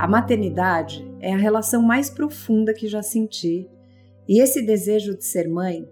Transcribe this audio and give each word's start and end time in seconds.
A 0.00 0.08
maternidade 0.08 1.06
é 1.20 1.30
a 1.30 1.36
relação 1.36 1.82
mais 1.82 2.08
profunda 2.08 2.72
que 2.72 2.88
já 2.88 3.02
senti, 3.02 3.68
e 4.26 4.40
esse 4.40 4.62
desejo 4.62 5.14
de 5.14 5.22
ser 5.26 5.46
mãe 5.46 5.86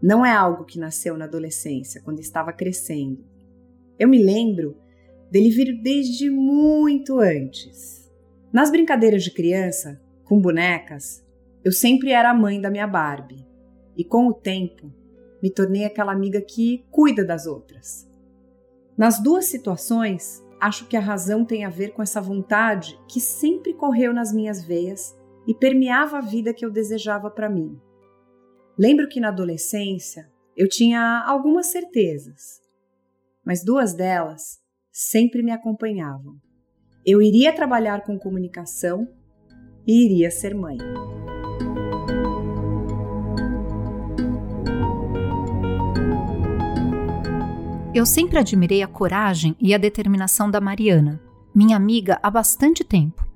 não 0.00 0.24
é 0.24 0.30
algo 0.30 0.64
que 0.64 0.78
nasceu 0.78 1.18
na 1.18 1.24
adolescência, 1.24 2.00
quando 2.00 2.20
estava 2.20 2.52
crescendo. 2.52 3.24
Eu 3.98 4.06
me 4.06 4.22
lembro 4.22 4.76
dele 5.32 5.50
vir 5.50 5.82
desde 5.82 6.30
muito 6.30 7.18
antes. 7.18 8.08
Nas 8.52 8.70
brincadeiras 8.70 9.24
de 9.24 9.32
criança, 9.32 10.00
com 10.22 10.40
bonecas, 10.40 11.26
eu 11.64 11.72
sempre 11.72 12.12
era 12.12 12.30
a 12.30 12.34
mãe 12.34 12.60
da 12.60 12.70
minha 12.70 12.86
Barbie, 12.86 13.44
e 13.96 14.04
com 14.04 14.28
o 14.28 14.32
tempo 14.32 14.92
me 15.42 15.50
tornei 15.50 15.84
aquela 15.84 16.12
amiga 16.12 16.40
que 16.40 16.84
cuida 16.88 17.24
das 17.24 17.46
outras. 17.46 18.08
Nas 18.96 19.20
duas 19.20 19.46
situações, 19.46 20.40
acho 20.60 20.86
que 20.86 20.96
a 20.96 21.00
razão 21.00 21.44
tem 21.44 21.64
a 21.64 21.70
ver 21.70 21.92
com 21.92 22.02
essa 22.02 22.20
vontade 22.20 22.98
que 23.08 23.20
sempre 23.20 23.72
correu 23.72 24.12
nas 24.12 24.32
minhas 24.32 24.62
veias 24.62 25.16
e 25.46 25.54
permeava 25.54 26.18
a 26.18 26.20
vida 26.20 26.52
que 26.52 26.64
eu 26.64 26.70
desejava 26.70 27.30
para 27.30 27.48
mim. 27.48 27.80
Lembro 28.78 29.08
que 29.08 29.20
na 29.20 29.28
adolescência 29.28 30.30
eu 30.56 30.68
tinha 30.68 31.24
algumas 31.26 31.66
certezas, 31.66 32.60
mas 33.44 33.64
duas 33.64 33.94
delas 33.94 34.60
sempre 34.92 35.42
me 35.42 35.50
acompanhavam. 35.50 36.36
Eu 37.04 37.22
iria 37.22 37.54
trabalhar 37.54 38.02
com 38.04 38.18
comunicação 38.18 39.08
e 39.86 40.04
iria 40.04 40.30
ser 40.30 40.54
mãe. 40.54 40.76
Eu 47.92 48.06
sempre 48.06 48.38
admirei 48.38 48.84
a 48.84 48.86
coragem 48.86 49.56
e 49.58 49.74
a 49.74 49.78
determinação 49.78 50.48
da 50.48 50.60
Mariana, 50.60 51.20
minha 51.52 51.76
amiga 51.76 52.20
há 52.22 52.30
bastante 52.30 52.84
tempo, 52.84 53.26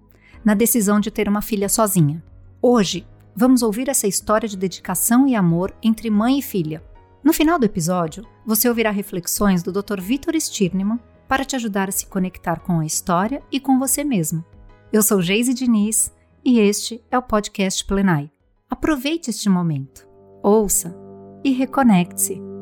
na 0.44 0.54
decisão 0.54 1.00
de 1.00 1.10
ter 1.10 1.28
uma 1.28 1.42
filha 1.42 1.68
sozinha. 1.68 2.22
Hoje, 2.62 3.04
vamos 3.34 3.62
ouvir 3.62 3.88
essa 3.88 4.06
história 4.06 4.48
de 4.48 4.56
dedicação 4.56 5.26
e 5.26 5.34
amor 5.34 5.74
entre 5.82 6.08
mãe 6.08 6.38
e 6.38 6.42
filha. 6.42 6.84
No 7.22 7.32
final 7.32 7.58
do 7.58 7.66
episódio, 7.66 8.24
você 8.46 8.68
ouvirá 8.68 8.92
reflexões 8.92 9.60
do 9.60 9.72
Dr. 9.72 10.00
Vitor 10.00 10.36
Stirnemann 10.40 11.00
para 11.26 11.44
te 11.44 11.56
ajudar 11.56 11.88
a 11.88 11.92
se 11.92 12.06
conectar 12.06 12.60
com 12.60 12.78
a 12.78 12.86
história 12.86 13.42
e 13.50 13.58
com 13.58 13.76
você 13.76 14.04
mesmo. 14.04 14.44
Eu 14.92 15.02
sou 15.02 15.20
Geise 15.20 15.52
Diniz 15.52 16.12
e 16.44 16.60
este 16.60 17.02
é 17.10 17.18
o 17.18 17.22
podcast 17.22 17.84
Plenai. 17.84 18.30
Aproveite 18.70 19.30
este 19.30 19.48
momento, 19.48 20.06
ouça 20.44 20.94
e 21.42 21.50
reconecte-se. 21.50 22.53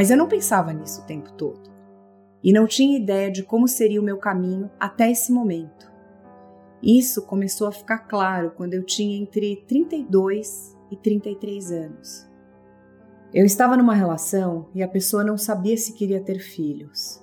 Mas 0.00 0.10
eu 0.10 0.16
não 0.16 0.26
pensava 0.26 0.72
nisso 0.72 1.02
o 1.02 1.04
tempo 1.04 1.30
todo. 1.34 1.70
E 2.42 2.54
não 2.54 2.66
tinha 2.66 2.98
ideia 2.98 3.30
de 3.30 3.42
como 3.42 3.68
seria 3.68 4.00
o 4.00 4.02
meu 4.02 4.16
caminho 4.16 4.70
até 4.80 5.10
esse 5.10 5.30
momento. 5.30 5.92
Isso 6.82 7.26
começou 7.26 7.66
a 7.66 7.72
ficar 7.72 7.98
claro 7.98 8.52
quando 8.56 8.72
eu 8.72 8.82
tinha 8.82 9.20
entre 9.20 9.56
32 9.68 10.74
e 10.90 10.96
33 10.96 11.72
anos. 11.72 12.26
Eu 13.34 13.44
estava 13.44 13.76
numa 13.76 13.94
relação 13.94 14.70
e 14.74 14.82
a 14.82 14.88
pessoa 14.88 15.22
não 15.22 15.36
sabia 15.36 15.76
se 15.76 15.92
queria 15.92 16.24
ter 16.24 16.38
filhos. 16.38 17.22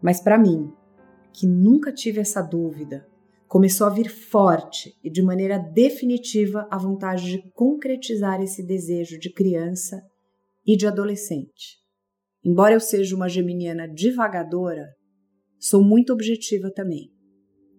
Mas 0.00 0.18
para 0.18 0.38
mim, 0.38 0.72
que 1.30 1.46
nunca 1.46 1.92
tive 1.92 2.20
essa 2.20 2.40
dúvida, 2.40 3.06
começou 3.46 3.86
a 3.86 3.90
vir 3.90 4.08
forte 4.08 4.98
e 5.04 5.10
de 5.10 5.20
maneira 5.20 5.58
definitiva 5.58 6.66
a 6.70 6.78
vontade 6.78 7.24
de 7.26 7.50
concretizar 7.50 8.40
esse 8.40 8.62
desejo 8.62 9.18
de 9.18 9.30
criança 9.30 10.02
e 10.66 10.74
de 10.74 10.86
adolescente. 10.86 11.86
Embora 12.48 12.72
eu 12.72 12.80
seja 12.80 13.14
uma 13.14 13.28
geminiana 13.28 13.86
divagadora, 13.86 14.96
sou 15.58 15.84
muito 15.84 16.14
objetiva 16.14 16.70
também. 16.70 17.12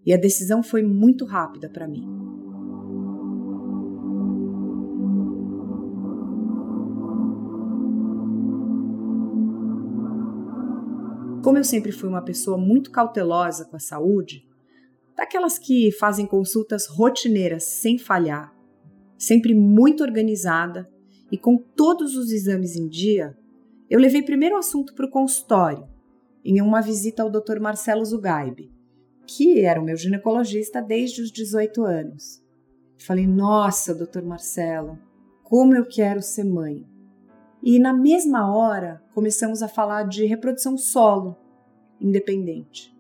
E 0.06 0.14
a 0.14 0.18
decisão 0.18 0.62
foi 0.62 0.84
muito 0.84 1.26
rápida 1.26 1.68
para 1.68 1.88
mim. 1.88 2.04
Como 11.44 11.58
eu 11.58 11.64
sempre 11.64 11.92
fui 11.92 12.08
uma 12.08 12.22
pessoa 12.22 12.56
muito 12.56 12.92
cautelosa 12.92 13.66
com 13.66 13.76
a 13.76 13.80
saúde, 13.80 14.46
daquelas 15.18 15.58
que 15.58 15.92
fazem 15.94 16.28
consultas 16.28 16.86
rotineiras 16.86 17.64
sem 17.64 17.98
falhar, 17.98 18.54
sempre 19.18 19.56
muito 19.56 20.04
organizada 20.04 20.88
e 21.32 21.40
com 21.40 21.58
todos 21.58 22.16
os 22.16 22.32
exames 22.32 22.76
em 22.76 22.88
dia, 22.88 23.36
eu 23.90 24.00
levei 24.00 24.22
primeiro 24.22 24.56
o 24.56 24.60
assunto 24.60 24.94
para 24.94 25.06
o 25.06 25.10
consultório, 25.10 25.88
em 26.46 26.62
uma 26.62 26.82
visita 26.82 27.24
ao 27.24 27.30
Dr. 27.30 27.60
Marcelo 27.60 28.06
Zugaib, 28.06 28.72
que 29.26 29.62
era 29.62 29.82
o 29.82 29.84
meu 29.84 29.98
ginecologista 29.98 30.82
desde 30.82 31.22
os 31.22 31.32
18 31.32 31.84
anos. 31.84 32.44
Falei: 33.00 33.26
Nossa, 33.26 33.96
Dr. 33.96 34.22
Marcelo, 34.24 34.98
como 35.44 35.76
eu 35.76 35.86
quero 35.86 36.22
ser 36.22 36.44
mãe. 36.44 36.86
E 37.62 37.80
na 37.80 37.94
mesma 37.94 38.56
hora 38.56 39.04
começamos 39.14 39.62
a 39.62 39.68
falar 39.68 40.04
de 40.04 40.26
reprodução 40.26 40.78
solo, 40.78 41.36
independente. 42.00 42.96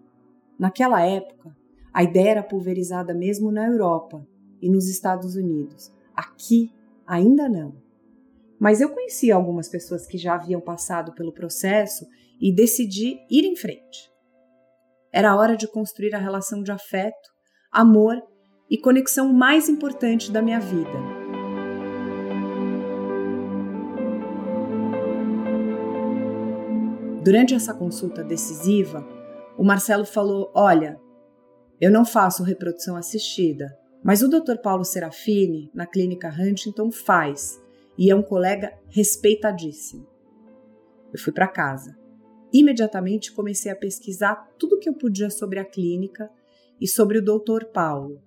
Naquela 0.58 1.02
época, 1.02 1.56
a 1.94 2.04
ideia 2.04 2.32
era 2.32 2.44
pulverizada 2.44 3.14
mesmo 3.14 3.52
na 3.52 3.68
Europa 3.68 4.28
e 4.62 4.70
nos 4.70 4.90
Estados 4.90 5.36
Unidos. 5.36 5.92
Aqui, 6.14 6.72
ainda 7.08 7.48
não. 7.48 7.74
Mas 8.60 8.82
eu 8.82 8.90
conhecia 8.90 9.36
algumas 9.36 9.70
pessoas 9.70 10.06
que 10.06 10.18
já 10.18 10.36
haviam 10.36 10.60
passado 10.60 11.14
pelo 11.14 11.34
processo 11.34 12.06
e 12.42 12.54
decidi 12.54 13.18
ir 13.32 13.46
em 13.46 13.56
frente. 13.56 14.10
Era 15.12 15.36
hora 15.36 15.56
de 15.56 15.68
construir 15.68 16.14
a 16.14 16.20
relação 16.20 16.62
de 16.62 16.72
afeto, 16.72 17.30
amor 17.72 18.22
e 18.70 18.78
conexão 18.78 19.32
mais 19.32 19.70
importante 19.70 20.32
da 20.32 20.42
minha 20.42 20.60
vida. 20.60 20.92
Durante 27.24 27.54
essa 27.54 27.74
consulta 27.74 28.24
decisiva, 28.24 29.08
o 29.58 29.64
Marcelo 29.64 30.06
falou: 30.06 30.52
Olha, 30.54 31.00
eu 31.80 31.92
não 31.92 32.06
faço 32.06 32.44
reprodução 32.44 32.96
assistida, 32.96 33.68
mas 34.04 34.22
o 34.22 34.30
Dr. 34.30 34.58
Paulo 34.62 34.84
Serafini, 34.84 35.70
na 35.74 35.86
clínica 35.86 36.30
Huntington, 36.30 36.92
faz 36.92 37.60
e 38.00 38.10
é 38.10 38.16
um 38.16 38.24
colega 38.24 38.72
respeitadíssimo. 38.88 40.08
Eu 41.12 41.20
fui 41.20 41.34
para 41.34 41.50
casa. 41.50 42.00
Imediatamente 42.54 43.34
comecei 43.34 43.70
a 43.70 43.76
pesquisar 43.76 44.36
tudo 44.58 44.78
o 44.78 44.80
que 44.80 44.88
eu 44.88 44.94
podia 44.94 45.30
sobre 45.30 45.60
a 45.60 45.66
clínica 45.66 46.32
e 46.80 46.88
sobre 46.88 47.18
o 47.18 47.22
Dr. 47.22 47.66
Paulo, 47.74 48.24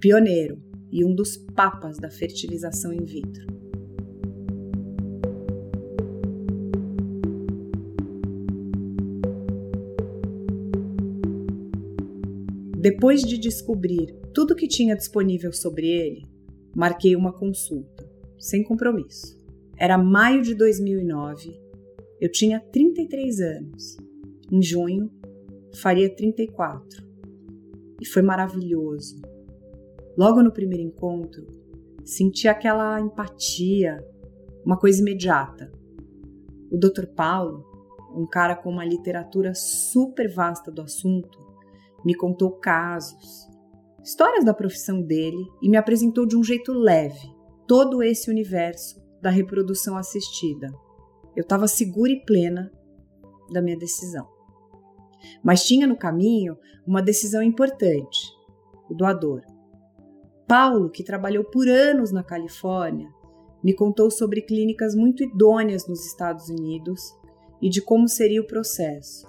pioneiro 0.00 0.58
e 0.90 1.04
um 1.04 1.14
dos 1.14 1.36
papas 1.36 1.98
da 1.98 2.10
fertilização 2.10 2.94
in 2.94 3.04
vitro. 3.04 3.46
Depois 12.74 13.20
de 13.20 13.36
descobrir 13.36 14.18
tudo 14.32 14.52
o 14.52 14.56
que 14.56 14.66
tinha 14.66 14.96
disponível 14.96 15.52
sobre 15.52 15.86
ele, 15.88 16.26
marquei 16.74 17.14
uma 17.14 17.38
consulta 17.38 17.99
sem 18.40 18.64
compromisso. 18.64 19.38
Era 19.76 19.96
maio 19.96 20.42
de 20.42 20.54
2009, 20.54 21.60
eu 22.20 22.30
tinha 22.30 22.60
33 22.60 23.40
anos. 23.40 23.96
Em 24.50 24.60
junho, 24.60 25.10
faria 25.80 26.14
34. 26.14 27.06
E 28.00 28.06
foi 28.06 28.22
maravilhoso. 28.22 29.20
Logo 30.18 30.42
no 30.42 30.52
primeiro 30.52 30.82
encontro, 30.82 31.46
senti 32.04 32.48
aquela 32.48 33.00
empatia, 33.00 34.04
uma 34.64 34.76
coisa 34.76 35.00
imediata. 35.00 35.70
O 36.70 36.76
Dr. 36.76 37.06
Paulo, 37.14 37.64
um 38.14 38.26
cara 38.26 38.56
com 38.56 38.70
uma 38.70 38.84
literatura 38.84 39.54
super 39.54 40.32
vasta 40.32 40.70
do 40.70 40.82
assunto, 40.82 41.38
me 42.04 42.14
contou 42.14 42.52
casos, 42.52 43.48
histórias 44.02 44.44
da 44.44 44.54
profissão 44.54 45.00
dele 45.00 45.46
e 45.62 45.68
me 45.68 45.76
apresentou 45.76 46.26
de 46.26 46.36
um 46.36 46.42
jeito 46.42 46.72
leve, 46.72 47.39
todo 47.70 48.02
esse 48.02 48.28
universo 48.28 49.00
da 49.22 49.30
reprodução 49.30 49.96
assistida. 49.96 50.66
Eu 51.36 51.42
estava 51.42 51.68
segura 51.68 52.10
e 52.10 52.24
plena 52.24 52.68
da 53.48 53.62
minha 53.62 53.78
decisão. 53.78 54.26
Mas 55.40 55.64
tinha 55.64 55.86
no 55.86 55.96
caminho 55.96 56.58
uma 56.84 57.00
decisão 57.00 57.40
importante: 57.40 58.18
o 58.90 58.94
doador. 58.94 59.42
Paulo, 60.48 60.90
que 60.90 61.04
trabalhou 61.04 61.44
por 61.44 61.68
anos 61.68 62.10
na 62.10 62.24
Califórnia, 62.24 63.08
me 63.62 63.72
contou 63.72 64.10
sobre 64.10 64.42
clínicas 64.42 64.96
muito 64.96 65.22
idôneas 65.22 65.86
nos 65.86 66.04
Estados 66.04 66.48
Unidos 66.48 67.00
e 67.62 67.68
de 67.68 67.80
como 67.80 68.08
seria 68.08 68.40
o 68.40 68.48
processo. 68.48 69.28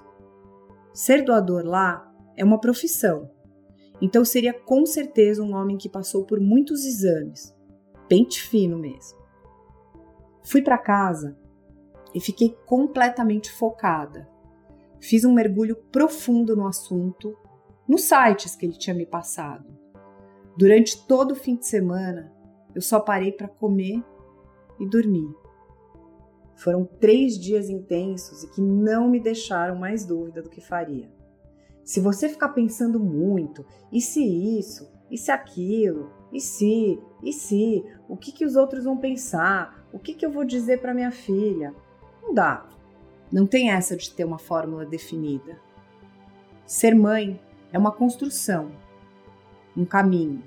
Ser 0.95 1.23
doador 1.23 1.63
lá 1.63 2.11
é 2.35 2.43
uma 2.43 2.59
profissão, 2.59 3.29
então 4.01 4.25
seria 4.25 4.51
com 4.51 4.83
certeza 4.83 5.43
um 5.43 5.53
homem 5.53 5.77
que 5.77 5.87
passou 5.87 6.25
por 6.25 6.39
muitos 6.39 6.83
exames, 6.87 7.53
pente 8.11 8.41
fino 8.41 8.77
mesmo. 8.77 9.17
Fui 10.43 10.61
para 10.61 10.77
casa 10.77 11.37
e 12.13 12.19
fiquei 12.19 12.57
completamente 12.65 13.49
focada. 13.49 14.29
Fiz 14.99 15.23
um 15.23 15.33
mergulho 15.33 15.77
profundo 15.93 16.53
no 16.53 16.67
assunto, 16.67 17.37
nos 17.87 18.01
sites 18.01 18.53
que 18.53 18.65
ele 18.65 18.77
tinha 18.77 18.93
me 18.93 19.05
passado. 19.05 19.65
Durante 20.57 21.07
todo 21.07 21.31
o 21.31 21.35
fim 21.35 21.55
de 21.55 21.65
semana, 21.65 22.33
eu 22.75 22.81
só 22.81 22.99
parei 22.99 23.31
para 23.31 23.47
comer 23.47 24.03
e 24.77 24.85
dormir. 24.85 25.33
Foram 26.53 26.83
três 26.83 27.39
dias 27.39 27.69
intensos 27.69 28.43
e 28.43 28.49
que 28.49 28.59
não 28.59 29.09
me 29.09 29.21
deixaram 29.21 29.79
mais 29.79 30.05
dúvida 30.05 30.41
do 30.41 30.49
que 30.49 30.59
faria. 30.59 31.09
Se 31.81 32.01
você 32.01 32.27
ficar 32.27 32.49
pensando 32.49 32.99
muito, 32.99 33.65
e 33.89 34.01
se 34.01 34.21
isso, 34.21 34.91
e 35.09 35.17
se 35.17 35.31
aquilo, 35.31 36.19
e 36.31 36.39
se, 36.39 36.99
e 37.21 37.33
se, 37.33 37.85
o 38.07 38.15
que, 38.15 38.31
que 38.31 38.45
os 38.45 38.55
outros 38.55 38.85
vão 38.85 38.97
pensar, 38.97 39.85
o 39.91 39.99
que, 39.99 40.13
que 40.13 40.25
eu 40.25 40.31
vou 40.31 40.45
dizer 40.45 40.79
para 40.79 40.93
minha 40.93 41.11
filha, 41.11 41.73
não 42.21 42.33
dá. 42.33 42.65
Não 43.31 43.45
tem 43.45 43.71
essa 43.71 43.95
de 43.95 44.11
ter 44.11 44.25
uma 44.25 44.37
fórmula 44.37 44.85
definida. 44.85 45.59
Ser 46.65 46.93
mãe 46.95 47.39
é 47.71 47.77
uma 47.77 47.91
construção, 47.91 48.71
um 49.75 49.85
caminho. 49.85 50.43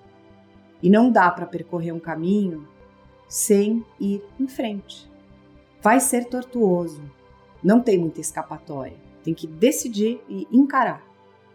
E 0.82 0.90
não 0.90 1.10
dá 1.10 1.30
para 1.30 1.46
percorrer 1.46 1.92
um 1.92 2.00
caminho 2.00 2.68
sem 3.28 3.84
ir 3.98 4.22
em 4.38 4.46
frente. 4.46 5.10
Vai 5.80 6.00
ser 6.00 6.26
tortuoso, 6.26 7.02
não 7.62 7.80
tem 7.80 7.98
muita 7.98 8.20
escapatória. 8.20 8.96
Tem 9.22 9.32
que 9.32 9.46
decidir 9.46 10.20
e 10.28 10.46
encarar. 10.52 11.02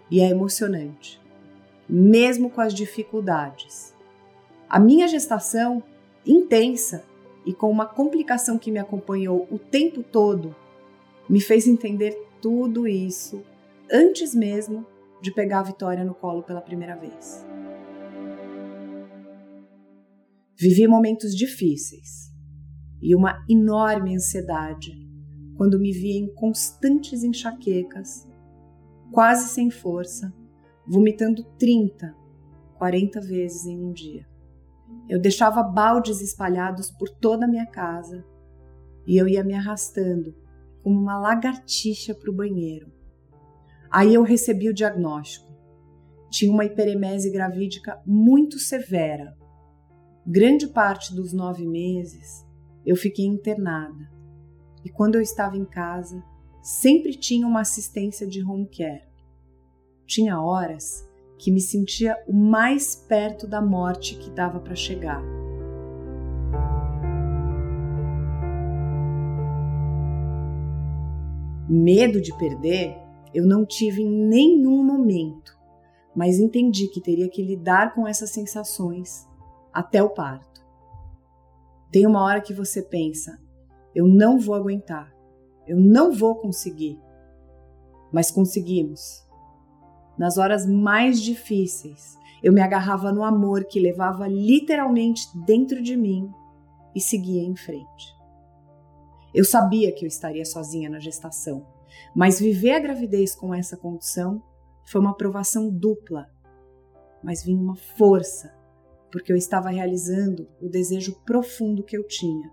E 0.09 0.21
é 0.21 0.29
emocionante, 0.29 1.21
mesmo 1.87 2.49
com 2.49 2.61
as 2.61 2.73
dificuldades. 2.73 3.93
A 4.69 4.79
minha 4.79 5.07
gestação, 5.07 5.81
intensa 6.23 7.03
e 7.43 7.51
com 7.51 7.71
uma 7.71 7.87
complicação 7.87 8.59
que 8.59 8.69
me 8.71 8.77
acompanhou 8.77 9.47
o 9.49 9.57
tempo 9.57 10.03
todo, 10.03 10.55
me 11.27 11.41
fez 11.41 11.67
entender 11.67 12.15
tudo 12.39 12.87
isso 12.87 13.43
antes 13.91 14.35
mesmo 14.35 14.85
de 15.23 15.33
pegar 15.33 15.61
a 15.61 15.63
Vitória 15.63 16.05
no 16.05 16.13
colo 16.13 16.43
pela 16.43 16.61
primeira 16.61 16.95
vez. 16.95 17.43
Vivi 20.55 20.87
momentos 20.87 21.35
difíceis 21.35 22.31
e 23.01 23.15
uma 23.15 23.43
enorme 23.49 24.15
ansiedade 24.15 24.91
quando 25.57 25.79
me 25.79 25.91
via 25.91 26.19
em 26.19 26.31
constantes 26.35 27.23
enxaquecas, 27.23 28.29
quase 29.11 29.49
sem 29.49 29.71
força, 29.71 30.31
vomitando 30.85 31.43
30, 31.57 32.15
40 32.77 33.19
vezes 33.21 33.65
em 33.65 33.83
um 33.83 33.91
dia. 33.91 34.28
Eu 35.07 35.19
deixava 35.19 35.63
baldes 35.63 36.21
espalhados 36.21 36.91
por 36.91 37.09
toda 37.09 37.45
a 37.45 37.47
minha 37.47 37.65
casa 37.65 38.23
e 39.07 39.17
eu 39.17 39.27
ia 39.27 39.43
me 39.43 39.53
arrastando 39.53 40.35
como 40.83 40.99
uma 40.99 41.19
lagartixa 41.19 42.13
para 42.13 42.29
o 42.29 42.35
banheiro. 42.35 42.91
Aí 43.91 44.13
eu 44.13 44.21
recebi 44.21 44.69
o 44.69 44.73
diagnóstico. 44.73 45.49
Tinha 46.29 46.51
uma 46.51 46.65
hiperemese 46.65 47.31
gravídica 47.31 47.99
muito 48.05 48.59
severa. 48.59 49.35
Grande 50.25 50.67
parte 50.67 51.15
dos 51.15 51.33
nove 51.33 51.65
meses 51.65 52.47
eu 52.85 52.95
fiquei 52.95 53.25
internada. 53.25 54.09
E 54.85 54.89
quando 54.89 55.15
eu 55.15 55.21
estava 55.21 55.57
em 55.57 55.65
casa, 55.65 56.23
sempre 56.61 57.15
tinha 57.15 57.47
uma 57.47 57.61
assistência 57.61 58.27
de 58.27 58.43
home 58.43 58.69
care. 58.69 59.09
Tinha 60.05 60.39
horas 60.39 61.08
que 61.39 61.49
me 61.49 61.61
sentia 61.61 62.21
o 62.27 62.33
mais 62.33 62.93
perto 62.93 63.47
da 63.47 63.61
morte 63.61 64.15
que 64.15 64.29
dava 64.29 64.59
para 64.59 64.75
chegar. 64.75 65.23
Medo 71.69 72.19
de 72.19 72.37
perder 72.37 72.97
eu 73.33 73.45
não 73.45 73.65
tive 73.65 74.01
em 74.01 74.09
nenhum 74.09 74.83
momento, 74.83 75.57
mas 76.15 76.39
entendi 76.39 76.87
que 76.87 76.99
teria 76.99 77.29
que 77.29 77.43
lidar 77.43 77.93
com 77.93 78.07
essas 78.07 78.31
sensações 78.31 79.27
até 79.71 80.01
o 80.01 80.09
parto. 80.09 80.65
Tem 81.91 82.05
uma 82.05 82.23
hora 82.23 82.41
que 82.41 82.53
você 82.53 82.81
pensa: 82.81 83.39
eu 83.95 84.07
não 84.07 84.39
vou 84.39 84.55
aguentar, 84.55 85.15
eu 85.67 85.77
não 85.79 86.11
vou 86.11 86.35
conseguir. 86.35 86.99
Mas 88.11 88.31
conseguimos. 88.31 89.28
Nas 90.19 90.37
horas 90.37 90.67
mais 90.67 91.21
difíceis, 91.21 92.19
eu 92.43 92.51
me 92.51 92.59
agarrava 92.59 93.09
no 93.09 93.23
amor 93.23 93.63
que 93.63 93.79
levava 93.79 94.27
literalmente 94.27 95.25
dentro 95.45 95.81
de 95.81 95.95
mim 95.95 96.29
e 96.93 96.99
seguia 96.99 97.41
em 97.41 97.55
frente. 97.55 98.13
Eu 99.33 99.45
sabia 99.45 99.93
que 99.93 100.03
eu 100.03 100.09
estaria 100.09 100.43
sozinha 100.43 100.89
na 100.89 100.99
gestação, 100.99 101.65
mas 102.13 102.37
viver 102.37 102.71
a 102.71 102.79
gravidez 102.79 103.33
com 103.33 103.53
essa 103.53 103.77
condição 103.77 104.43
foi 104.83 104.99
uma 104.99 105.15
provação 105.15 105.69
dupla. 105.69 106.27
Mas 107.23 107.41
vinha 107.41 107.61
uma 107.61 107.77
força, 107.77 108.53
porque 109.13 109.31
eu 109.31 109.37
estava 109.37 109.69
realizando 109.69 110.49
o 110.61 110.67
desejo 110.67 111.17
profundo 111.23 111.81
que 111.81 111.95
eu 111.95 112.05
tinha, 112.05 112.51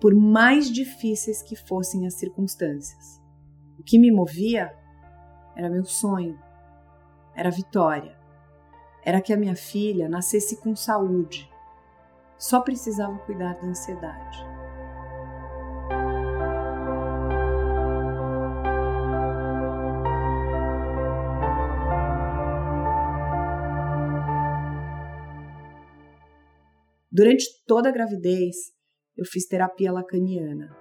por 0.00 0.16
mais 0.16 0.68
difíceis 0.68 1.42
que 1.42 1.54
fossem 1.54 2.08
as 2.08 2.14
circunstâncias. 2.14 3.20
O 3.78 3.84
que 3.84 4.00
me 4.00 4.10
movia 4.10 4.74
era 5.54 5.70
meu 5.70 5.84
sonho, 5.84 6.47
era 7.38 7.52
vitória, 7.52 8.18
era 9.04 9.20
que 9.20 9.32
a 9.32 9.36
minha 9.36 9.54
filha 9.54 10.08
nascesse 10.08 10.56
com 10.60 10.74
saúde. 10.74 11.48
Só 12.36 12.60
precisava 12.60 13.16
cuidar 13.18 13.54
da 13.54 13.64
ansiedade. 13.64 14.44
Durante 27.10 27.46
toda 27.66 27.88
a 27.88 27.92
gravidez, 27.92 28.56
eu 29.16 29.24
fiz 29.24 29.46
terapia 29.46 29.92
lacaniana. 29.92 30.76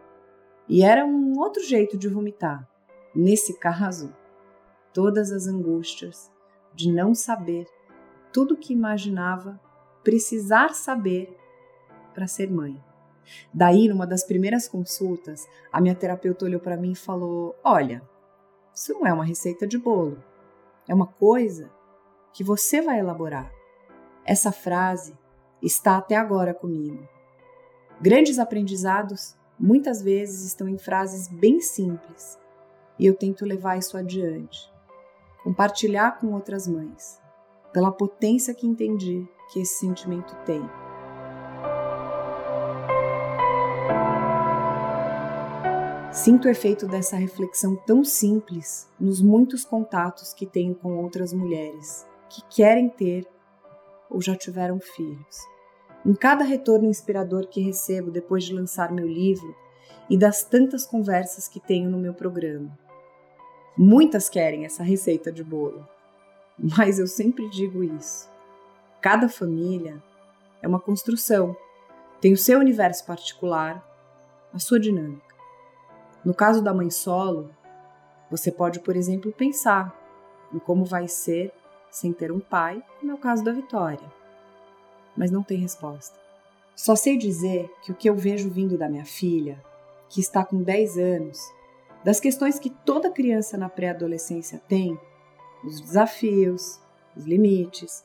E 0.67 0.83
era 0.83 1.05
um 1.05 1.37
outro 1.37 1.63
jeito 1.63 1.95
de 1.97 2.07
vomitar. 2.07 2.67
Nesse 3.15 3.59
caso, 3.59 4.11
todas 4.91 5.31
as 5.31 5.45
angústias 5.45 6.35
de 6.77 6.91
não 6.91 7.15
saber 7.15 7.67
tudo 8.31 8.53
o 8.53 8.57
que 8.57 8.71
imaginava 8.71 9.59
precisar 10.03 10.75
saber 10.75 11.35
para 12.13 12.27
ser 12.27 12.51
mãe. 12.51 12.79
Daí, 13.51 13.87
numa 13.87 14.05
das 14.05 14.23
primeiras 14.23 14.67
consultas, 14.67 15.47
a 15.71 15.81
minha 15.81 15.95
terapeuta 15.95 16.45
olhou 16.45 16.61
para 16.61 16.77
mim 16.77 16.91
e 16.91 16.95
falou: 16.95 17.55
Olha, 17.63 18.01
isso 18.73 18.93
não 18.93 19.07
é 19.07 19.11
uma 19.11 19.25
receita 19.25 19.65
de 19.65 19.75
bolo, 19.75 20.23
é 20.87 20.93
uma 20.93 21.07
coisa 21.07 21.71
que 22.31 22.43
você 22.43 22.79
vai 22.79 22.99
elaborar. 22.99 23.51
Essa 24.23 24.51
frase 24.51 25.17
está 25.59 25.97
até 25.97 26.15
agora 26.15 26.53
comigo. 26.53 27.07
Grandes 27.99 28.37
aprendizados 28.37 29.35
muitas 29.59 29.99
vezes 29.99 30.45
estão 30.45 30.69
em 30.69 30.77
frases 30.77 31.27
bem 31.27 31.59
simples 31.59 32.37
e 32.99 33.07
eu 33.07 33.15
tento 33.15 33.45
levar 33.45 33.77
isso 33.79 33.97
adiante, 33.97 34.71
compartilhar 35.47 36.19
com 36.19 36.33
outras 36.33 36.67
mães, 36.67 37.21
pela 37.71 37.89
potência 37.89 38.53
que 38.53 38.67
entendi 38.67 39.25
que 39.49 39.61
esse 39.61 39.79
sentimento 39.79 40.35
tem. 40.43 40.61
Sinto 46.11 46.49
o 46.49 46.51
efeito 46.51 46.85
dessa 46.85 47.15
reflexão 47.15 47.77
tão 47.77 48.03
simples 48.03 48.89
nos 48.99 49.21
muitos 49.21 49.63
contatos 49.63 50.33
que 50.33 50.45
tenho 50.45 50.75
com 50.75 50.97
outras 50.97 51.31
mulheres 51.31 52.05
que 52.29 52.41
querem 52.49 52.89
ter 52.89 53.25
ou 54.09 54.21
já 54.21 54.35
tiveram 54.35 54.81
filhos. 54.81 55.37
Em 56.05 56.13
cada 56.13 56.43
retorno 56.43 56.89
inspirador 56.89 57.47
que 57.47 57.61
recebo 57.61 58.11
depois 58.11 58.43
de 58.43 58.53
lançar 58.53 58.91
meu 58.91 59.07
livro 59.07 59.55
e 60.09 60.17
das 60.17 60.43
tantas 60.43 60.85
conversas 60.85 61.47
que 61.47 61.61
tenho 61.61 61.89
no 61.89 61.97
meu 61.97 62.13
programa. 62.13 62.77
Muitas 63.77 64.27
querem 64.27 64.65
essa 64.65 64.81
receita 64.81 65.31
de 65.31 65.43
bolo, 65.43 65.87
mas 66.57 66.97
eu 66.97 67.05
sempre 67.05 67.47
digo 67.49 67.83
isso. 67.83 68.27
Cada 68.99 69.29
família 69.29 70.01
é 70.63 70.67
uma 70.67 70.79
construção, 70.79 71.55
tem 72.19 72.33
o 72.33 72.37
seu 72.37 72.59
universo 72.59 73.05
particular, 73.05 73.85
a 74.51 74.57
sua 74.57 74.79
dinâmica. 74.79 75.35
No 76.25 76.33
caso 76.33 76.63
da 76.63 76.73
mãe 76.73 76.89
solo, 76.89 77.51
você 78.31 78.51
pode, 78.51 78.79
por 78.79 78.95
exemplo, 78.95 79.31
pensar 79.31 79.95
em 80.51 80.57
como 80.57 80.83
vai 80.83 81.07
ser 81.07 81.53
sem 81.91 82.11
ter 82.11 82.31
um 82.31 82.39
pai, 82.39 82.83
como 82.99 83.11
é 83.11 83.15
o 83.15 83.19
caso 83.19 83.43
da 83.43 83.51
Vitória. 83.51 84.11
Mas 85.15 85.29
não 85.29 85.43
tem 85.43 85.59
resposta. 85.59 86.17
Só 86.75 86.95
sei 86.95 87.15
dizer 87.15 87.71
que 87.83 87.91
o 87.91 87.95
que 87.95 88.09
eu 88.09 88.15
vejo 88.15 88.49
vindo 88.49 88.77
da 88.77 88.89
minha 88.89 89.05
filha, 89.05 89.63
que 90.09 90.19
está 90.19 90.43
com 90.43 90.63
10 90.63 90.97
anos, 90.97 91.39
das 92.03 92.19
questões 92.19 92.59
que 92.59 92.69
toda 92.69 93.11
criança 93.11 93.57
na 93.57 93.69
pré-adolescência 93.69 94.61
tem, 94.67 94.97
os 95.63 95.81
desafios, 95.81 96.79
os 97.15 97.25
limites, 97.25 98.03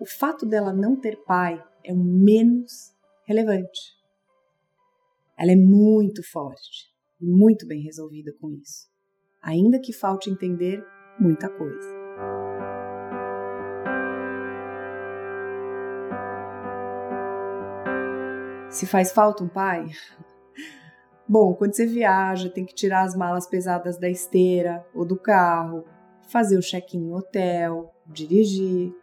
o 0.00 0.06
fato 0.06 0.44
dela 0.44 0.72
não 0.72 0.96
ter 0.96 1.16
pai 1.24 1.62
é 1.84 1.92
o 1.92 1.96
menos 1.96 2.94
relevante. 3.24 3.96
Ela 5.38 5.52
é 5.52 5.56
muito 5.56 6.22
forte, 6.22 6.94
e 7.20 7.26
muito 7.26 7.66
bem 7.66 7.82
resolvida 7.82 8.32
com 8.40 8.50
isso, 8.50 8.88
ainda 9.42 9.78
que 9.78 9.92
falte 9.92 10.30
entender 10.30 10.84
muita 11.18 11.48
coisa. 11.48 11.96
Se 18.70 18.86
faz 18.86 19.12
falta 19.12 19.42
um 19.42 19.48
pai? 19.48 19.86
Bom, 21.28 21.54
quando 21.54 21.74
você 21.74 21.84
viaja, 21.84 22.48
tem 22.48 22.64
que 22.64 22.74
tirar 22.74 23.02
as 23.02 23.16
malas 23.16 23.48
pesadas 23.48 23.98
da 23.98 24.08
esteira 24.08 24.86
ou 24.94 25.04
do 25.04 25.16
carro, 25.16 25.84
fazer 26.28 26.56
o 26.56 26.62
check-in 26.62 27.00
no 27.00 27.16
hotel, 27.16 27.92
dirigir. 28.06 28.94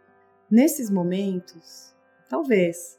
Nesses 0.50 0.88
momentos, 0.88 1.94
talvez. 2.28 2.98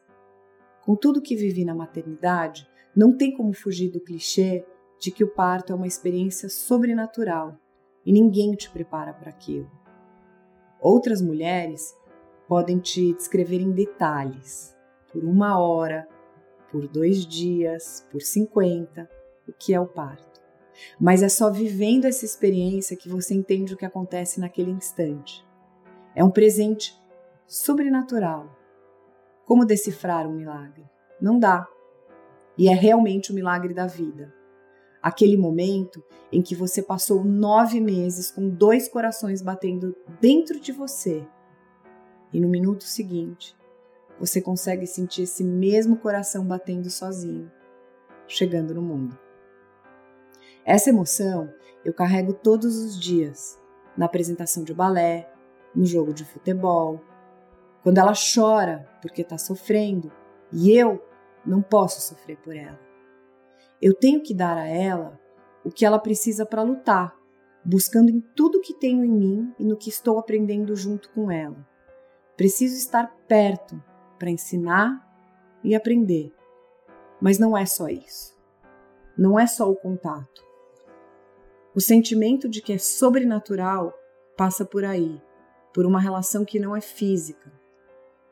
Com 0.84 0.96
tudo 0.96 1.24
que 1.24 1.36
vivi 1.36 1.66
na 1.66 1.74
maternidade, 1.74 2.70
não 2.96 3.18
tem 3.18 3.36
como 3.36 3.52
fugir 3.52 3.90
do 3.90 4.00
clichê 4.00 4.64
de 5.00 5.10
que 5.10 5.24
o 5.24 5.34
parto 5.34 5.74
é 5.74 5.76
uma 5.76 5.88
experiência 5.88 6.48
sobrenatural 6.48 7.58
e 8.06 8.14
ninguém 8.14 8.54
te 8.54 8.70
prepara 8.70 9.12
para 9.12 9.32
aquilo. 9.32 9.70
Outras 10.80 11.20
mulheres 11.20 11.98
podem 12.48 12.78
te 12.78 13.12
descrever 13.14 13.60
em 13.60 13.72
detalhes, 13.72 14.78
por 15.12 15.24
uma 15.24 15.60
hora, 15.60 16.08
por 16.72 16.88
dois 16.88 17.26
dias, 17.26 18.06
por 18.12 18.22
50, 18.22 19.10
o 19.48 19.54
que 19.54 19.74
é 19.74 19.80
o 19.80 19.88
parto. 19.88 20.42
Mas 21.00 21.24
é 21.24 21.30
só 21.30 21.50
vivendo 21.50 22.06
essa 22.06 22.26
experiência 22.26 22.98
que 22.98 23.08
você 23.08 23.34
entende 23.34 23.74
o 23.74 23.78
que 23.78 23.86
acontece 23.86 24.40
naquele 24.40 24.72
instante. 24.72 25.46
É 26.14 26.24
um 26.24 26.30
presente 26.30 26.96
sobrenatural. 27.48 28.50
Como 29.46 29.66
decifrar 29.66 30.28
um 30.28 30.34
milagre? 30.34 30.84
Não 31.22 31.40
dá. 31.40 31.68
E 32.58 32.68
é 32.68 32.74
realmente 32.74 33.32
o 33.32 33.36
milagre 33.36 33.74
da 33.74 33.86
vida. 33.86 34.34
Aquele 35.02 35.38
momento 35.38 36.04
em 36.32 36.42
que 36.42 36.56
você 36.56 36.82
passou 36.82 37.24
nove 37.24 37.80
meses 37.80 38.32
com 38.32 38.50
dois 38.50 38.88
corações 38.88 39.42
batendo 39.42 39.96
dentro 40.20 40.60
de 40.60 40.72
você, 40.72 41.26
e 42.34 42.40
no 42.42 42.50
minuto 42.50 42.84
seguinte 42.84 43.56
você 44.20 44.42
consegue 44.42 44.88
sentir 44.88 45.24
esse 45.24 45.44
mesmo 45.44 45.98
coração 45.98 46.46
batendo 46.46 46.90
sozinho, 46.90 47.52
chegando 48.28 48.74
no 48.74 48.82
mundo. 48.82 49.18
Essa 50.66 50.90
emoção 50.90 51.54
eu 51.84 51.94
carrego 51.94 52.34
todos 52.34 52.76
os 52.76 53.00
dias, 53.00 53.62
na 53.96 54.08
apresentação 54.08 54.64
de 54.64 54.74
balé, 54.74 55.32
no 55.76 55.86
jogo 55.86 56.12
de 56.12 56.26
futebol, 56.26 57.00
quando 57.84 58.00
ela 58.00 58.14
chora 58.14 58.90
porque 59.00 59.22
está 59.22 59.38
sofrendo 59.38 60.12
e 60.52 60.76
eu 60.76 61.00
não 61.46 61.62
posso 61.62 62.02
sofrer 62.02 62.38
por 62.38 62.56
ela. 62.56 62.80
Eu 63.80 63.94
tenho 63.94 64.24
que 64.24 64.34
dar 64.34 64.58
a 64.58 64.68
ela 64.68 65.20
o 65.64 65.70
que 65.70 65.86
ela 65.86 66.00
precisa 66.00 66.48
para 66.48 66.64
lutar, 66.64 67.16
buscando 67.64 68.10
em 68.10 68.20
tudo 68.20 68.62
que 68.62 68.74
tenho 68.74 69.06
em 69.06 69.12
mim 69.12 69.54
e 69.60 69.66
no 69.66 69.78
que 69.78 69.90
estou 69.90 70.18
aprendendo 70.18 70.76
junto 70.76 71.12
com 71.12 71.30
ela. 71.30 71.58
Preciso 72.36 72.76
estar 72.76 73.16
perto 73.28 73.82
para 74.18 74.32
ensinar 74.32 75.08
e 75.64 75.76
aprender. 75.76 76.34
Mas 77.22 77.38
não 77.38 77.56
é 77.56 77.66
só 77.66 77.88
isso. 77.88 78.36
Não 79.16 79.40
é 79.40 79.46
só 79.46 79.70
o 79.70 79.76
contato. 79.76 80.45
O 81.76 81.82
sentimento 81.82 82.48
de 82.48 82.62
que 82.62 82.72
é 82.72 82.78
sobrenatural 82.78 83.94
passa 84.38 84.64
por 84.64 84.86
aí, 84.86 85.22
por 85.74 85.86
uma 85.86 86.00
relação 86.00 86.46
que 86.46 86.58
não 86.58 86.74
é 86.74 86.80
física. 86.80 87.52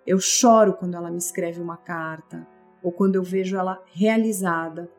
Eu 0.08 0.18
choro 0.18 0.74
quando 0.74 0.96
ela 0.96 1.12
me 1.12 1.18
escreve 1.18 1.60
uma 1.60 1.76
carta 1.76 2.48
ou 2.82 2.90
quando 2.90 3.16
eu 3.16 3.24
vejo 3.24 3.58
ela 3.58 3.84
realizada, 3.88 4.90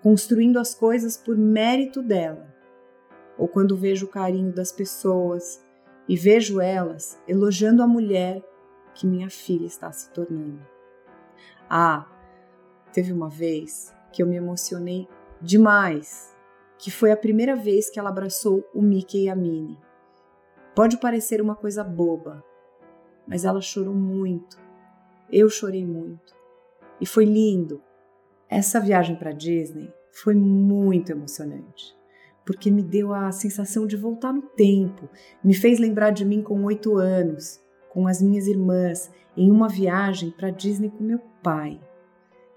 construindo 0.00 0.60
as 0.60 0.76
coisas 0.76 1.16
por 1.16 1.36
mérito 1.36 2.00
dela, 2.00 2.54
ou 3.36 3.48
quando 3.48 3.76
vejo 3.76 4.06
o 4.06 4.08
carinho 4.08 4.52
das 4.52 4.70
pessoas 4.70 5.64
e 6.08 6.16
vejo 6.16 6.60
elas 6.60 7.20
elogiando 7.26 7.82
a 7.82 7.86
mulher 7.86 8.40
que 8.94 9.08
minha 9.08 9.28
filha 9.28 9.66
está 9.66 9.90
se 9.90 10.10
tornando. 10.10 10.64
Ah, 11.68 12.06
teve 12.92 13.12
uma 13.12 13.28
vez 13.28 13.92
que 14.12 14.22
eu 14.22 14.26
me 14.26 14.36
emocionei 14.36 15.08
demais, 15.40 16.37
que 16.78 16.90
foi 16.90 17.10
a 17.10 17.16
primeira 17.16 17.56
vez 17.56 17.90
que 17.90 17.98
ela 17.98 18.10
abraçou 18.10 18.64
o 18.72 18.80
Mickey 18.80 19.24
e 19.24 19.28
a 19.28 19.34
Minnie. 19.34 19.78
Pode 20.74 20.98
parecer 20.98 21.42
uma 21.42 21.56
coisa 21.56 21.82
boba, 21.82 22.44
mas 23.26 23.44
ela 23.44 23.60
chorou 23.60 23.94
muito. 23.94 24.58
Eu 25.30 25.50
chorei 25.50 25.84
muito. 25.84 26.34
E 27.00 27.06
foi 27.06 27.24
lindo. 27.24 27.82
Essa 28.48 28.80
viagem 28.80 29.16
para 29.16 29.32
Disney 29.32 29.92
foi 30.12 30.34
muito 30.34 31.10
emocionante, 31.10 31.94
porque 32.46 32.70
me 32.70 32.82
deu 32.82 33.12
a 33.12 33.30
sensação 33.30 33.86
de 33.86 33.96
voltar 33.96 34.32
no 34.32 34.42
tempo, 34.42 35.08
me 35.44 35.54
fez 35.54 35.78
lembrar 35.78 36.10
de 36.10 36.24
mim 36.24 36.42
com 36.42 36.64
oito 36.64 36.96
anos, 36.96 37.60
com 37.90 38.06
as 38.06 38.22
minhas 38.22 38.46
irmãs 38.46 39.10
em 39.36 39.50
uma 39.50 39.68
viagem 39.68 40.30
para 40.30 40.50
Disney 40.50 40.90
com 40.90 41.04
meu 41.04 41.20
pai. 41.42 41.80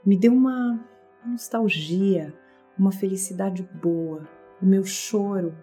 Me 0.05 0.17
deu 0.17 0.33
uma 0.33 0.83
nostalgia, 1.25 2.33
uma 2.81 2.91
felicidade 2.91 3.61
boa. 3.75 4.27
O 4.59 4.65
meu 4.65 4.83
choro 4.83 5.55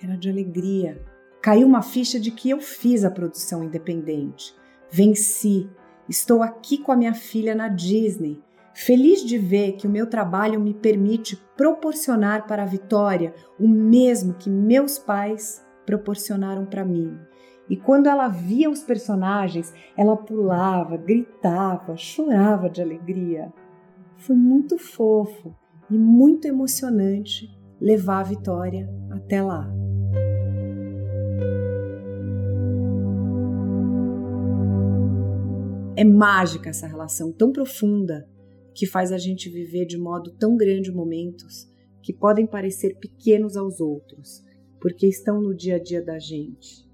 era 0.00 0.16
de 0.16 0.30
alegria. 0.30 1.04
Caiu 1.42 1.66
uma 1.66 1.82
ficha 1.82 2.20
de 2.20 2.30
que 2.30 2.48
eu 2.48 2.60
fiz 2.60 3.04
a 3.04 3.10
produção 3.10 3.64
independente. 3.64 4.54
Venci. 4.88 5.68
Estou 6.08 6.40
aqui 6.40 6.78
com 6.78 6.92
a 6.92 6.96
minha 6.96 7.12
filha 7.12 7.54
na 7.54 7.68
Disney, 7.68 8.40
feliz 8.72 9.22
de 9.22 9.36
ver 9.36 9.72
que 9.72 9.86
o 9.86 9.90
meu 9.90 10.06
trabalho 10.06 10.58
me 10.58 10.72
permite 10.72 11.36
proporcionar 11.54 12.46
para 12.46 12.62
a 12.62 12.66
Vitória 12.66 13.34
o 13.58 13.68
mesmo 13.68 14.32
que 14.34 14.48
meus 14.48 14.98
pais 14.98 15.62
proporcionaram 15.84 16.64
para 16.64 16.84
mim. 16.84 17.18
E 17.68 17.76
quando 17.76 18.06
ela 18.06 18.28
via 18.28 18.70
os 18.70 18.82
personagens, 18.82 19.74
ela 19.96 20.16
pulava, 20.16 20.96
gritava, 20.96 21.96
chorava 21.96 22.70
de 22.70 22.80
alegria. 22.80 23.52
Foi 24.16 24.34
muito 24.34 24.78
fofo 24.78 25.54
e 25.90 25.98
muito 25.98 26.46
emocionante 26.46 27.48
levar 27.80 28.20
a 28.20 28.24
Vitória 28.24 28.88
até 29.10 29.42
lá. 29.42 29.72
É 35.96 36.04
mágica 36.04 36.70
essa 36.70 36.86
relação 36.86 37.32
tão 37.32 37.50
profunda 37.50 38.28
que 38.74 38.86
faz 38.86 39.10
a 39.10 39.18
gente 39.18 39.50
viver 39.50 39.84
de 39.84 39.98
modo 39.98 40.30
tão 40.30 40.56
grande 40.56 40.92
momentos 40.92 41.68
que 42.00 42.12
podem 42.12 42.46
parecer 42.46 42.96
pequenos 42.98 43.56
aos 43.56 43.80
outros, 43.80 44.44
porque 44.80 45.06
estão 45.06 45.40
no 45.40 45.54
dia 45.54 45.76
a 45.76 45.82
dia 45.82 46.04
da 46.04 46.18
gente 46.18 46.88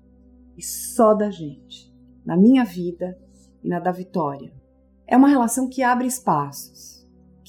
e 0.57 0.63
só 0.63 1.13
da 1.13 1.31
gente, 1.31 1.93
na 2.25 2.37
minha 2.37 2.65
vida 2.65 3.19
e 3.63 3.69
na 3.69 3.79
da 3.79 3.93
Vitória. 3.93 4.53
É 5.07 5.17
uma 5.17 5.29
relação 5.29 5.69
que 5.69 5.83
abre 5.83 6.07
espaços, 6.07 6.94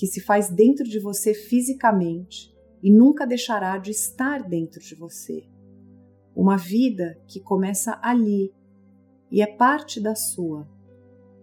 que 0.05 0.11
se 0.11 0.21
faz 0.21 0.51
dentro 0.51 0.83
de 0.83 0.99
você 0.99 1.33
fisicamente 1.33 2.55
e 2.83 2.91
nunca 2.91 3.25
deixará 3.25 3.79
de 3.79 3.89
estar 3.89 4.43
dentro 4.43 4.79
de 4.79 4.93
você. 4.93 5.43
Uma 6.35 6.57
vida 6.57 7.19
que 7.27 7.39
começa 7.39 7.99
ali 8.03 8.53
e 9.31 9.41
é 9.41 9.47
parte 9.47 9.99
da 9.99 10.13
sua. 10.13 10.69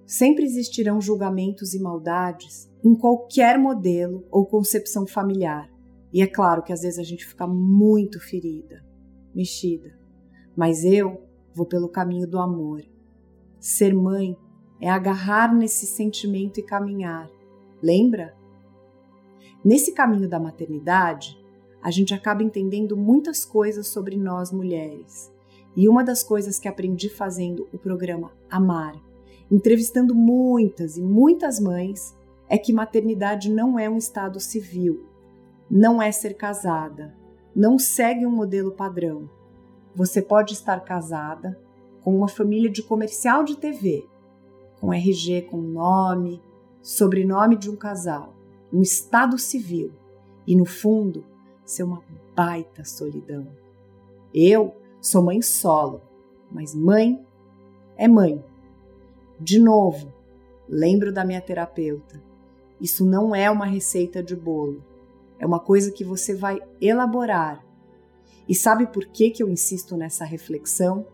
Sempre 0.07 0.45
existirão 0.45 1.01
julgamentos 1.01 1.75
e 1.75 1.81
maldades 1.81 2.71
em 2.85 2.95
qualquer 2.95 3.59
modelo 3.59 4.25
ou 4.31 4.47
concepção 4.47 5.09
familiar. 5.09 5.69
E 6.13 6.23
é 6.23 6.27
claro 6.29 6.63
que 6.63 6.73
às 6.73 6.83
vezes 6.83 7.01
a 7.01 7.03
gente 7.03 7.27
fica 7.27 7.49
muito 7.49 8.21
ferida, 8.21 8.81
mexida. 9.35 9.99
Mas 10.57 10.85
eu 10.85 11.27
vou 11.53 11.67
pelo 11.67 11.89
caminho 11.89 12.29
do 12.29 12.39
amor. 12.39 12.81
Ser 13.59 13.93
mãe 13.93 14.37
é 14.81 14.89
agarrar 14.89 15.53
nesse 15.53 15.85
sentimento 15.85 16.61
e 16.61 16.63
caminhar. 16.63 17.29
Lembra? 17.83 18.41
Nesse 19.65 19.93
caminho 19.93 20.29
da 20.29 20.41
maternidade, 20.41 21.39
a 21.83 21.91
gente 21.91 22.15
acaba 22.15 22.43
entendendo 22.43 22.97
muitas 22.97 23.45
coisas 23.45 23.89
sobre 23.89 24.17
nós 24.17 24.53
mulheres. 24.53 25.33
E 25.77 25.89
uma 25.89 26.05
das 26.05 26.23
coisas 26.23 26.59
que 26.59 26.69
aprendi 26.69 27.09
fazendo 27.09 27.69
o 27.73 27.79
programa 27.79 28.33
Amar, 28.51 28.95
entrevistando 29.51 30.15
muitas 30.15 30.97
e 30.97 31.03
muitas 31.03 31.59
mães, 31.59 32.17
é 32.49 32.59
que 32.59 32.73
maternidade 32.73 33.51
não 33.51 33.79
é 33.79 33.89
um 33.89 33.97
estado 33.97 34.39
civil, 34.39 35.07
não 35.71 36.03
é 36.03 36.13
ser 36.13 36.35
casada, 36.35 37.17
não 37.55 37.79
segue 37.79 38.27
um 38.27 38.31
modelo 38.31 38.73
padrão 38.73 39.29
você 39.95 40.23
pode 40.23 40.55
estar 40.55 40.81
casada 40.81 41.59
com 42.03 42.17
uma 42.17 42.29
família 42.29 42.71
de 42.71 42.83
comercial 42.83 43.45
de 43.45 43.57
TV, 43.57 44.09
com 44.81 44.93
RG 44.93 45.43
com 45.43 45.59
nome, 45.59 46.43
sobrenome 46.81 47.57
de 47.57 47.71
um 47.71 47.77
casal, 47.77 48.35
um 48.73 48.81
estado 48.81 49.39
civil 49.39 49.93
e, 50.47 50.57
no 50.57 50.65
fundo, 50.65 51.25
ser 51.65 51.83
uma 51.83 52.03
baita 52.35 52.85
solidão. 52.85 53.47
Eu 54.33 54.75
sou 55.01 55.23
mãe 55.23 55.43
solo, 55.43 56.01
mas 56.51 56.75
mãe 56.75 57.25
é 57.97 58.09
mãe. 58.09 58.43
De 59.39 59.59
novo, 59.59 60.13
lembro 60.69 61.13
da 61.13 61.25
minha 61.25 61.41
terapeuta. 61.41 62.23
Isso 62.81 63.05
não 63.05 63.35
é 63.35 63.51
uma 63.51 63.67
receita 63.67 64.23
de 64.23 64.35
bolo. 64.35 64.83
É 65.39 65.47
uma 65.47 65.61
coisa 65.61 65.93
que 65.93 66.05
você 66.05 66.35
vai 66.35 66.61
elaborar. 66.81 67.65
E 68.49 68.55
sabe 68.55 68.87
por 68.87 69.07
que, 69.07 69.31
que 69.31 69.43
eu 69.43 69.49
insisto 69.49 69.97
nessa 69.97 70.25
reflexão? 70.25 71.07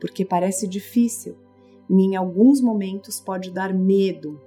Porque 0.00 0.24
parece 0.24 0.66
difícil 0.66 1.36
e 1.88 1.94
em 1.94 2.16
alguns 2.16 2.60
momentos 2.60 3.20
pode 3.20 3.50
dar 3.50 3.72
medo, 3.72 4.40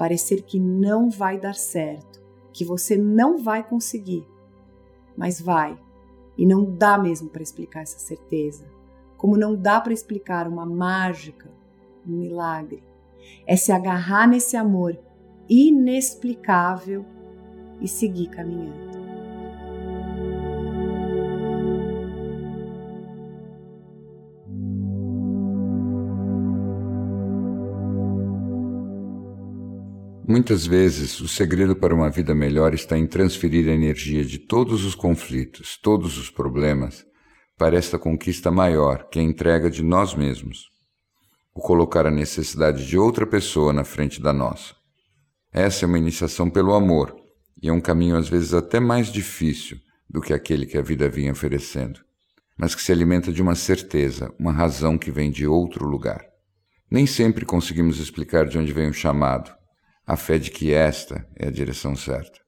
parecer 0.00 0.40
que 0.44 0.58
não 0.58 1.10
vai 1.10 1.38
dar 1.38 1.54
certo, 1.54 2.22
que 2.54 2.64
você 2.64 2.96
não 2.96 3.36
vai 3.36 3.62
conseguir. 3.62 4.26
Mas 5.14 5.38
vai, 5.38 5.78
e 6.38 6.46
não 6.46 6.64
dá 6.64 6.96
mesmo 6.96 7.28
para 7.28 7.42
explicar 7.42 7.82
essa 7.82 7.98
certeza, 7.98 8.64
como 9.18 9.36
não 9.36 9.54
dá 9.54 9.78
para 9.78 9.92
explicar 9.92 10.48
uma 10.48 10.64
mágica, 10.64 11.50
um 12.08 12.16
milagre. 12.16 12.82
É 13.46 13.56
se 13.56 13.72
agarrar 13.72 14.26
nesse 14.26 14.56
amor 14.56 14.98
inexplicável 15.46 17.04
e 17.78 17.86
seguir 17.86 18.30
caminhando. 18.30 18.99
Muitas 30.30 30.64
vezes, 30.64 31.20
o 31.20 31.26
segredo 31.26 31.74
para 31.74 31.92
uma 31.92 32.08
vida 32.08 32.32
melhor 32.36 32.72
está 32.72 32.96
em 32.96 33.04
transferir 33.04 33.68
a 33.68 33.74
energia 33.74 34.24
de 34.24 34.38
todos 34.38 34.84
os 34.84 34.94
conflitos, 34.94 35.76
todos 35.76 36.16
os 36.16 36.30
problemas, 36.30 37.04
para 37.58 37.76
esta 37.76 37.98
conquista 37.98 38.48
maior, 38.48 39.08
que 39.10 39.18
é 39.18 39.22
a 39.22 39.24
entrega 39.24 39.68
de 39.68 39.82
nós 39.82 40.14
mesmos. 40.14 40.68
O 41.52 41.60
colocar 41.60 42.06
a 42.06 42.12
necessidade 42.12 42.86
de 42.86 42.96
outra 42.96 43.26
pessoa 43.26 43.72
na 43.72 43.82
frente 43.82 44.22
da 44.22 44.32
nossa. 44.32 44.72
Essa 45.52 45.84
é 45.84 45.88
uma 45.88 45.98
iniciação 45.98 46.48
pelo 46.48 46.74
amor, 46.74 47.12
e 47.60 47.68
é 47.68 47.72
um 47.72 47.80
caminho 47.80 48.16
às 48.16 48.28
vezes 48.28 48.54
até 48.54 48.78
mais 48.78 49.08
difícil 49.08 49.78
do 50.08 50.20
que 50.20 50.32
aquele 50.32 50.64
que 50.64 50.78
a 50.78 50.82
vida 50.82 51.08
vinha 51.08 51.32
oferecendo, 51.32 51.98
mas 52.56 52.72
que 52.72 52.82
se 52.82 52.92
alimenta 52.92 53.32
de 53.32 53.42
uma 53.42 53.56
certeza, 53.56 54.32
uma 54.38 54.52
razão 54.52 54.96
que 54.96 55.10
vem 55.10 55.28
de 55.28 55.44
outro 55.44 55.84
lugar. 55.84 56.24
Nem 56.88 57.04
sempre 57.04 57.44
conseguimos 57.44 57.98
explicar 57.98 58.46
de 58.46 58.56
onde 58.56 58.72
vem 58.72 58.88
o 58.88 58.94
chamado, 58.94 59.58
a 60.10 60.16
fé 60.16 60.38
de 60.38 60.50
que 60.50 60.72
esta 60.72 61.24
é 61.36 61.46
a 61.46 61.50
direção 61.52 61.94
certa. 61.94 62.40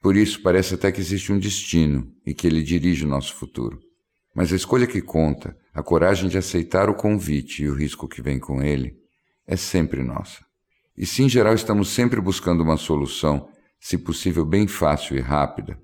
Por 0.00 0.16
isso, 0.16 0.40
parece 0.40 0.74
até 0.74 0.92
que 0.92 1.00
existe 1.00 1.32
um 1.32 1.38
destino 1.38 2.14
e 2.24 2.32
que 2.32 2.46
ele 2.46 2.62
dirige 2.62 3.04
o 3.04 3.08
nosso 3.08 3.34
futuro. 3.34 3.80
Mas 4.32 4.52
a 4.52 4.56
escolha 4.56 4.86
que 4.86 5.02
conta, 5.02 5.56
a 5.74 5.82
coragem 5.82 6.28
de 6.28 6.38
aceitar 6.38 6.88
o 6.88 6.94
convite 6.94 7.64
e 7.64 7.68
o 7.68 7.74
risco 7.74 8.06
que 8.06 8.22
vem 8.22 8.38
com 8.38 8.62
ele, 8.62 8.94
é 9.44 9.56
sempre 9.56 10.00
nossa. 10.04 10.46
E 10.96 11.04
se 11.04 11.24
em 11.24 11.28
geral 11.28 11.54
estamos 11.54 11.88
sempre 11.88 12.20
buscando 12.20 12.62
uma 12.62 12.76
solução, 12.76 13.48
se 13.80 13.98
possível 13.98 14.46
bem 14.46 14.68
fácil 14.68 15.16
e 15.16 15.20
rápida, 15.20 15.76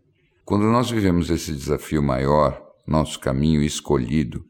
quando 0.44 0.66
nós 0.66 0.88
vivemos 0.88 1.30
esse 1.30 1.52
desafio 1.52 2.00
maior, 2.00 2.64
nosso 2.86 3.18
caminho 3.18 3.60
escolhido, 3.60 4.44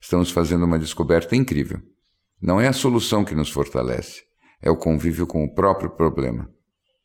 estamos 0.00 0.30
fazendo 0.30 0.64
uma 0.64 0.78
descoberta 0.78 1.36
incrível. 1.36 1.78
Não 2.40 2.58
é 2.58 2.68
a 2.68 2.72
solução 2.72 3.22
que 3.22 3.34
nos 3.34 3.50
fortalece, 3.50 4.25
é 4.60 4.70
o 4.70 4.76
convívio 4.76 5.26
com 5.26 5.44
o 5.44 5.54
próprio 5.54 5.90
problema. 5.90 6.50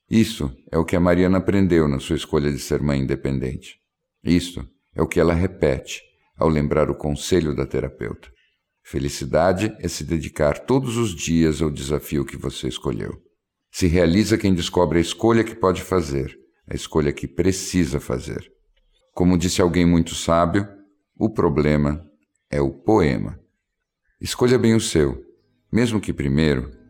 Isso 0.10 0.54
é 0.72 0.78
o 0.78 0.84
que 0.86 0.96
a 0.96 1.00
Mariana 1.00 1.38
aprendeu 1.38 1.88
na 1.88 2.00
sua 2.00 2.16
escolha 2.16 2.52
de 2.52 2.60
ser 2.60 2.82
mãe 2.82 3.00
independente. 3.00 3.80
Isso 4.24 4.68
é 4.94 5.02
o 5.02 5.08
que 5.08 5.20
ela 5.20 5.34
repete 5.34 6.02
ao 6.38 6.50
lembrar 6.50 6.90
o 6.90 6.96
conselho 6.96 7.56
da 7.56 7.66
terapeuta. 7.66 8.30
Felicidade 8.84 9.76
é 9.80 9.88
se 9.88 10.04
dedicar 10.04 10.60
todos 10.60 10.98
os 10.98 11.16
dias 11.16 11.62
ao 11.62 11.70
desafio 11.70 12.26
que 12.26 12.36
você 12.36 12.68
escolheu. 12.68 13.22
Se 13.72 13.88
realiza 13.88 14.38
quem 14.38 14.54
descobre 14.54 14.98
a 14.98 15.02
escolha 15.02 15.44
que 15.44 15.56
pode 15.56 15.82
fazer, 15.82 16.38
a 16.68 16.76
escolha 16.76 17.14
que 17.14 17.28
precisa 17.28 18.00
fazer. 18.00 18.52
Como 19.14 19.38
disse 19.38 19.62
alguém 19.62 19.86
muito 19.86 20.14
sábio, 20.14 20.68
o 21.18 21.30
problema 21.30 22.06
é 22.50 22.60
o 22.60 22.72
poema. 22.72 23.40
Escolha 24.20 24.58
bem 24.58 24.76
o 24.76 24.82
seu, 24.82 25.24
mesmo 25.72 26.02
que 26.02 26.12
primeiro 26.12 26.81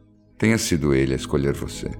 tenha 0.41 0.57
sido 0.57 0.91
ele 0.91 1.13
a 1.13 1.15
escolher 1.15 1.53
você. 1.53 1.91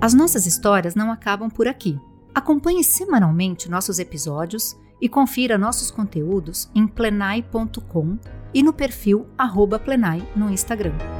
As 0.00 0.14
nossas 0.14 0.46
histórias 0.46 0.94
não 0.94 1.10
acabam 1.10 1.50
por 1.50 1.66
aqui. 1.66 1.98
Acompanhe 2.32 2.84
semanalmente 2.84 3.68
nossos 3.68 3.98
episódios 3.98 4.78
e 5.00 5.08
confira 5.08 5.58
nossos 5.58 5.90
conteúdos 5.90 6.70
em 6.72 6.86
plenai.com 6.86 8.16
e 8.54 8.62
no 8.62 8.72
perfil 8.72 9.26
Plenai 9.84 10.22
no 10.36 10.48
Instagram. 10.48 11.17